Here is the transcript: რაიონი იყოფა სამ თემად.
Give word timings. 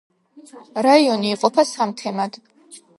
რაიონი 0.89 1.31
იყოფა 1.37 1.69
სამ 1.75 1.97
თემად. 2.05 2.45